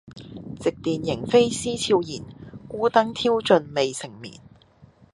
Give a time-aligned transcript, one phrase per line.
[0.59, 4.33] 夕殿螢飛思悄然，孤燈挑盡未成眠。